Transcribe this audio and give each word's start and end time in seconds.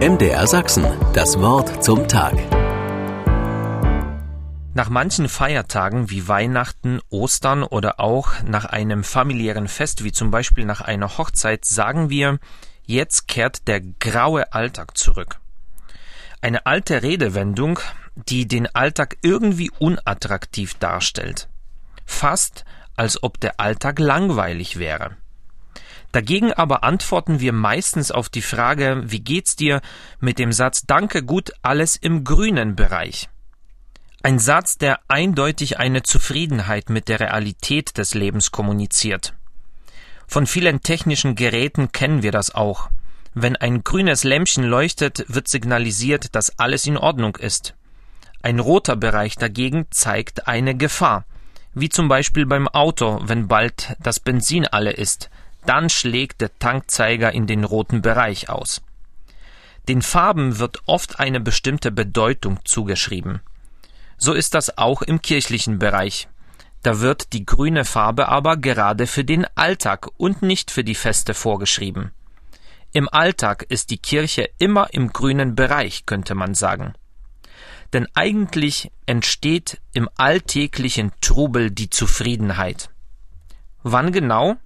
MDR 0.00 0.48
Sachsen, 0.48 0.84
das 1.12 1.38
Wort 1.38 1.84
zum 1.84 2.08
Tag. 2.08 2.34
Nach 4.74 4.90
manchen 4.90 5.28
Feiertagen 5.28 6.10
wie 6.10 6.26
Weihnachten, 6.26 7.00
Ostern 7.10 7.62
oder 7.62 8.00
auch 8.00 8.42
nach 8.42 8.64
einem 8.64 9.04
familiären 9.04 9.68
Fest 9.68 10.02
wie 10.02 10.10
zum 10.10 10.32
Beispiel 10.32 10.64
nach 10.64 10.80
einer 10.80 11.16
Hochzeit 11.16 11.64
sagen 11.64 12.10
wir, 12.10 12.40
jetzt 12.84 13.28
kehrt 13.28 13.68
der 13.68 13.80
graue 13.80 14.52
Alltag 14.52 14.98
zurück. 14.98 15.36
Eine 16.40 16.66
alte 16.66 17.04
Redewendung, 17.04 17.78
die 18.16 18.48
den 18.48 18.66
Alltag 18.74 19.16
irgendwie 19.22 19.70
unattraktiv 19.78 20.74
darstellt. 20.74 21.48
Fast 22.04 22.64
als 22.96 23.22
ob 23.22 23.38
der 23.38 23.60
Alltag 23.60 24.00
langweilig 24.00 24.76
wäre. 24.80 25.16
Dagegen 26.14 26.52
aber 26.52 26.84
antworten 26.84 27.40
wir 27.40 27.52
meistens 27.52 28.12
auf 28.12 28.28
die 28.28 28.40
Frage, 28.40 29.02
wie 29.04 29.18
geht's 29.18 29.56
dir, 29.56 29.80
mit 30.20 30.38
dem 30.38 30.52
Satz 30.52 30.86
Danke 30.86 31.24
gut, 31.24 31.50
alles 31.60 31.96
im 31.96 32.22
grünen 32.22 32.76
Bereich. 32.76 33.28
Ein 34.22 34.38
Satz, 34.38 34.78
der 34.78 35.00
eindeutig 35.08 35.80
eine 35.80 36.04
Zufriedenheit 36.04 36.88
mit 36.88 37.08
der 37.08 37.18
Realität 37.18 37.98
des 37.98 38.14
Lebens 38.14 38.52
kommuniziert. 38.52 39.34
Von 40.28 40.46
vielen 40.46 40.82
technischen 40.82 41.34
Geräten 41.34 41.90
kennen 41.90 42.22
wir 42.22 42.30
das 42.30 42.54
auch. 42.54 42.90
Wenn 43.34 43.56
ein 43.56 43.82
grünes 43.82 44.22
Lämpchen 44.22 44.62
leuchtet, 44.62 45.24
wird 45.26 45.48
signalisiert, 45.48 46.36
dass 46.36 46.60
alles 46.60 46.86
in 46.86 46.96
Ordnung 46.96 47.34
ist. 47.34 47.74
Ein 48.40 48.60
roter 48.60 48.94
Bereich 48.94 49.34
dagegen 49.34 49.86
zeigt 49.90 50.46
eine 50.46 50.76
Gefahr, 50.76 51.24
wie 51.72 51.88
zum 51.88 52.06
Beispiel 52.06 52.46
beim 52.46 52.68
Auto, 52.68 53.20
wenn 53.24 53.48
bald 53.48 53.96
das 53.98 54.20
Benzin 54.20 54.64
alle 54.64 54.92
ist, 54.92 55.28
dann 55.66 55.88
schlägt 55.90 56.40
der 56.40 56.58
Tankzeiger 56.58 57.32
in 57.32 57.46
den 57.46 57.64
roten 57.64 58.02
Bereich 58.02 58.48
aus. 58.48 58.82
Den 59.88 60.02
Farben 60.02 60.58
wird 60.58 60.82
oft 60.86 61.20
eine 61.20 61.40
bestimmte 61.40 61.92
Bedeutung 61.92 62.60
zugeschrieben. 62.64 63.40
So 64.16 64.32
ist 64.32 64.54
das 64.54 64.78
auch 64.78 65.02
im 65.02 65.20
kirchlichen 65.20 65.78
Bereich. 65.78 66.28
Da 66.82 67.00
wird 67.00 67.32
die 67.32 67.46
grüne 67.46 67.84
Farbe 67.84 68.28
aber 68.28 68.56
gerade 68.56 69.06
für 69.06 69.24
den 69.24 69.46
Alltag 69.54 70.08
und 70.16 70.42
nicht 70.42 70.70
für 70.70 70.84
die 70.84 70.94
Feste 70.94 71.34
vorgeschrieben. 71.34 72.12
Im 72.92 73.08
Alltag 73.08 73.64
ist 73.68 73.90
die 73.90 73.98
Kirche 73.98 74.48
immer 74.58 74.92
im 74.92 75.12
grünen 75.12 75.54
Bereich, 75.54 76.06
könnte 76.06 76.34
man 76.34 76.54
sagen. 76.54 76.94
Denn 77.92 78.06
eigentlich 78.14 78.90
entsteht 79.06 79.80
im 79.92 80.08
alltäglichen 80.16 81.12
Trubel 81.20 81.70
die 81.70 81.90
Zufriedenheit. 81.90 82.90
Wann 83.82 84.12
genau? 84.12 84.56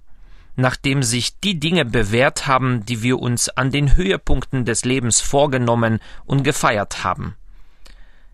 Nachdem 0.59 1.03
sich 1.03 1.39
die 1.39 1.59
Dinge 1.59 1.85
bewährt 1.85 2.47
haben, 2.47 2.85
die 2.85 3.01
wir 3.01 3.19
uns 3.19 3.49
an 3.49 3.71
den 3.71 3.95
Höhepunkten 3.95 4.65
des 4.65 4.85
Lebens 4.85 5.21
vorgenommen 5.21 5.99
und 6.25 6.43
gefeiert 6.43 7.03
haben. 7.03 7.35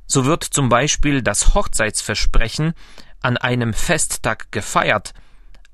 So 0.07 0.25
wird 0.25 0.43
zum 0.43 0.69
Beispiel 0.69 1.21
das 1.21 1.53
Hochzeitsversprechen 1.53 2.73
an 3.21 3.37
einem 3.37 3.73
Festtag 3.73 4.51
gefeiert, 4.51 5.13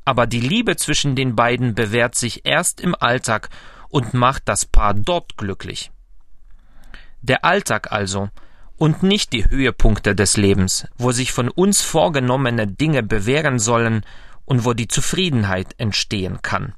aber 0.05 0.27
die 0.27 0.39
Liebe 0.39 0.75
zwischen 0.77 1.15
den 1.15 1.35
beiden 1.35 1.75
bewährt 1.75 2.15
sich 2.15 2.45
erst 2.45 2.81
im 2.81 2.95
Alltag 2.95 3.49
und 3.89 4.13
macht 4.13 4.43
das 4.45 4.65
Paar 4.65 4.93
dort 4.93 5.37
glücklich. 5.37 5.91
Der 7.21 7.45
Alltag 7.45 7.91
also, 7.91 8.29
und 8.77 9.03
nicht 9.03 9.31
die 9.31 9.47
Höhepunkte 9.47 10.15
des 10.15 10.37
Lebens, 10.37 10.87
wo 10.97 11.11
sich 11.11 11.31
von 11.31 11.49
uns 11.49 11.81
vorgenommene 11.81 12.65
Dinge 12.65 13.03
bewähren 13.03 13.59
sollen 13.59 14.03
und 14.51 14.65
wo 14.65 14.73
die 14.73 14.89
Zufriedenheit 14.89 15.75
entstehen 15.77 16.41
kann. 16.41 16.73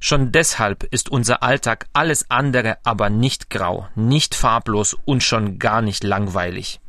Schon 0.00 0.32
deshalb 0.32 0.82
ist 0.84 1.10
unser 1.10 1.42
Alltag 1.42 1.88
alles 1.92 2.30
andere 2.30 2.78
aber 2.84 3.10
nicht 3.10 3.50
grau, 3.50 3.86
nicht 3.94 4.34
farblos 4.34 4.96
und 5.04 5.22
schon 5.22 5.58
gar 5.58 5.82
nicht 5.82 6.02
langweilig. 6.04 6.80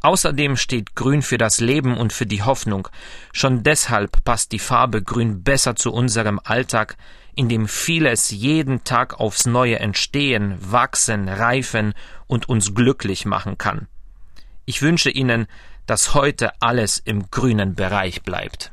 Außerdem 0.00 0.56
steht 0.56 0.96
Grün 0.96 1.20
für 1.20 1.36
das 1.36 1.60
Leben 1.60 1.98
und 1.98 2.14
für 2.14 2.24
die 2.24 2.44
Hoffnung. 2.44 2.88
Schon 3.34 3.62
deshalb 3.62 4.24
passt 4.24 4.52
die 4.52 4.58
Farbe 4.58 5.02
Grün 5.02 5.42
besser 5.42 5.76
zu 5.76 5.92
unserem 5.92 6.40
Alltag, 6.42 6.96
in 7.34 7.50
dem 7.50 7.68
vieles 7.68 8.30
jeden 8.30 8.84
Tag 8.84 9.20
aufs 9.20 9.44
Neue 9.44 9.80
entstehen, 9.80 10.56
wachsen, 10.60 11.28
reifen 11.28 11.92
und 12.26 12.48
uns 12.48 12.74
glücklich 12.74 13.26
machen 13.26 13.58
kann. 13.58 13.86
Ich 14.64 14.80
wünsche 14.80 15.10
Ihnen, 15.10 15.46
dass 15.84 16.14
heute 16.14 16.52
alles 16.62 16.96
im 16.96 17.30
grünen 17.30 17.74
Bereich 17.74 18.22
bleibt. 18.22 18.72